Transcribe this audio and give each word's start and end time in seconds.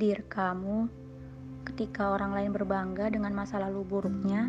Dir 0.00 0.24
kamu, 0.32 0.88
ketika 1.68 2.16
orang 2.16 2.32
lain 2.32 2.56
berbangga 2.56 3.12
dengan 3.12 3.36
masa 3.36 3.60
lalu 3.60 3.84
buruknya, 3.84 4.48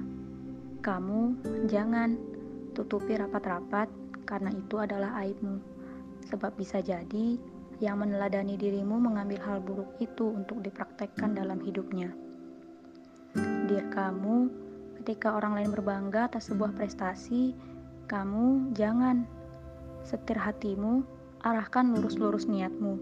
kamu 0.80 1.36
jangan 1.68 2.16
tutupi 2.72 3.20
rapat-rapat 3.20 3.92
karena 4.24 4.48
itu 4.56 4.80
adalah 4.80 5.12
aibmu. 5.20 5.60
Sebab 6.32 6.56
bisa 6.56 6.80
jadi 6.80 7.36
yang 7.84 8.00
meneladani 8.00 8.56
dirimu 8.56 8.96
mengambil 8.96 9.44
hal 9.44 9.60
buruk 9.60 9.92
itu 10.00 10.32
untuk 10.32 10.64
dipraktekkan 10.64 11.36
dalam 11.36 11.60
hidupnya. 11.60 12.16
Dir 13.68 13.92
kamu, 13.92 14.48
ketika 15.04 15.36
orang 15.36 15.60
lain 15.60 15.76
berbangga 15.76 16.32
atas 16.32 16.48
sebuah 16.48 16.72
prestasi, 16.80 17.52
kamu 18.08 18.72
jangan 18.72 19.28
setir 20.08 20.40
hatimu, 20.40 21.04
arahkan 21.44 21.92
lurus-lurus 21.92 22.48
niatmu. 22.48 22.96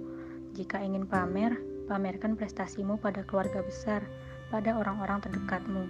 Jika 0.58 0.82
ingin 0.82 1.06
pamer, 1.06 1.70
pamerkan 1.90 2.38
prestasimu 2.38 3.02
pada 3.02 3.26
keluarga 3.26 3.66
besar, 3.66 4.06
pada 4.54 4.78
orang-orang 4.78 5.26
terdekatmu. 5.26 5.90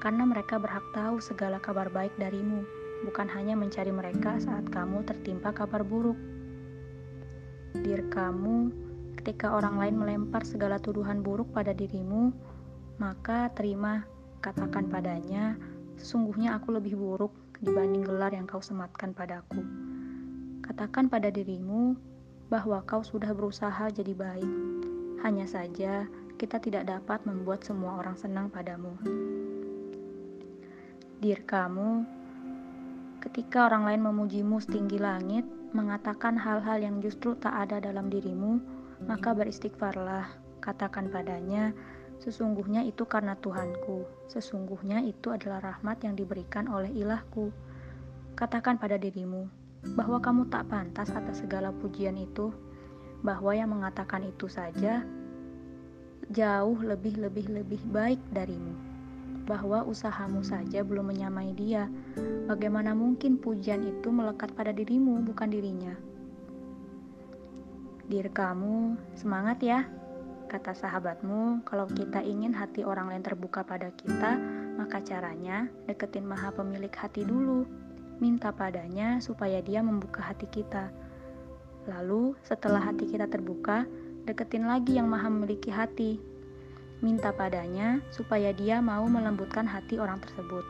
Karena 0.00 0.24
mereka 0.24 0.56
berhak 0.56 0.82
tahu 0.96 1.20
segala 1.20 1.60
kabar 1.60 1.92
baik 1.92 2.16
darimu, 2.16 2.64
bukan 3.04 3.28
hanya 3.28 3.52
mencari 3.52 3.92
mereka 3.92 4.40
saat 4.40 4.64
kamu 4.72 5.04
tertimpa 5.04 5.52
kabar 5.52 5.84
buruk. 5.84 6.16
Dir 7.84 8.00
kamu, 8.08 8.72
ketika 9.20 9.52
orang 9.52 9.76
lain 9.76 10.00
melempar 10.00 10.40
segala 10.48 10.80
tuduhan 10.80 11.20
buruk 11.20 11.52
pada 11.52 11.76
dirimu, 11.76 12.32
maka 12.96 13.52
terima, 13.52 14.08
katakan 14.40 14.88
padanya, 14.88 15.60
sesungguhnya 16.00 16.56
aku 16.56 16.72
lebih 16.72 16.96
buruk 16.96 17.36
dibanding 17.60 18.00
gelar 18.08 18.32
yang 18.32 18.48
kau 18.48 18.64
sematkan 18.64 19.12
padaku. 19.12 19.60
Katakan 20.64 21.12
pada 21.12 21.28
dirimu 21.28 21.92
bahwa 22.48 22.80
kau 22.88 23.04
sudah 23.04 23.36
berusaha 23.36 23.92
jadi 23.92 24.16
baik. 24.16 24.52
Hanya 25.20 25.44
saja, 25.44 26.08
kita 26.40 26.56
tidak 26.56 26.88
dapat 26.88 27.20
membuat 27.28 27.60
semua 27.60 28.00
orang 28.00 28.16
senang 28.16 28.48
padamu. 28.48 28.96
Dir 31.20 31.44
kamu, 31.44 32.08
ketika 33.20 33.68
orang 33.68 33.84
lain 33.84 34.02
memujimu 34.04 34.56
setinggi 34.64 34.96
langit, 34.96 35.44
mengatakan 35.76 36.40
hal-hal 36.40 36.80
yang 36.80 37.04
justru 37.04 37.36
tak 37.36 37.52
ada 37.52 37.84
dalam 37.84 38.08
dirimu, 38.08 38.56
maka 39.04 39.36
beristighfarlah. 39.36 40.32
Katakan 40.60 41.12
padanya, 41.12 41.72
Sesungguhnya 42.20 42.84
itu 42.84 43.08
karena 43.08 43.32
Tuhanku. 43.32 44.04
Sesungguhnya 44.28 45.00
itu 45.00 45.32
adalah 45.32 45.72
rahmat 45.72 46.04
yang 46.04 46.12
diberikan 46.12 46.68
oleh 46.68 46.92
ilahku. 46.92 47.48
Katakan 48.36 48.76
pada 48.76 49.00
dirimu 49.00 49.48
bahwa 49.96 50.20
kamu 50.20 50.52
tak 50.52 50.68
pantas 50.68 51.08
atas 51.16 51.40
segala 51.40 51.72
pujian 51.72 52.20
itu, 52.20 52.52
bahwa 53.20 53.52
yang 53.52 53.72
mengatakan 53.72 54.24
itu 54.24 54.48
saja 54.48 55.04
jauh 56.30 56.78
lebih-lebih-lebih 56.78 57.82
baik 57.90 58.20
darimu, 58.30 58.72
bahwa 59.50 59.82
usahamu 59.82 60.46
saja 60.46 60.86
belum 60.86 61.10
menyamai 61.10 61.50
dia. 61.58 61.90
Bagaimana 62.46 62.94
mungkin 62.94 63.34
pujian 63.34 63.82
itu 63.82 64.14
melekat 64.14 64.54
pada 64.54 64.70
dirimu, 64.70 65.26
bukan 65.26 65.50
dirinya? 65.50 65.94
Diri 68.06 68.30
kamu, 68.30 68.94
semangat 69.18 69.58
ya! 69.62 69.86
Kata 70.50 70.74
sahabatmu, 70.74 71.62
kalau 71.62 71.86
kita 71.86 72.26
ingin 72.26 72.50
hati 72.50 72.82
orang 72.82 73.06
lain 73.06 73.22
terbuka 73.22 73.62
pada 73.62 73.94
kita, 73.94 74.34
maka 74.74 74.98
caranya 74.98 75.70
deketin 75.86 76.26
maha 76.26 76.50
pemilik 76.50 76.90
hati 76.90 77.22
dulu. 77.22 77.66
Minta 78.18 78.50
padanya 78.50 79.22
supaya 79.22 79.62
dia 79.62 79.78
membuka 79.78 80.26
hati 80.26 80.50
kita. 80.50 80.90
Lalu 81.88 82.36
setelah 82.44 82.82
hati 82.82 83.08
kita 83.08 83.30
terbuka, 83.30 83.88
deketin 84.28 84.68
lagi 84.68 85.00
yang 85.00 85.08
maha 85.08 85.32
memiliki 85.32 85.72
hati. 85.72 86.20
Minta 87.00 87.32
padanya 87.32 88.04
supaya 88.12 88.52
dia 88.52 88.84
mau 88.84 89.08
melembutkan 89.08 89.64
hati 89.64 89.96
orang 89.96 90.20
tersebut. 90.20 90.64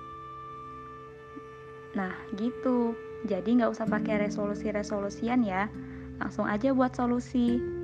Nah 1.98 2.14
gitu, 2.38 2.94
jadi 3.26 3.50
nggak 3.50 3.74
usah 3.74 3.90
pakai 3.90 4.30
resolusi-resolusian 4.30 5.42
ya, 5.42 5.66
langsung 6.22 6.46
aja 6.46 6.70
buat 6.70 6.94
solusi. 6.94 7.79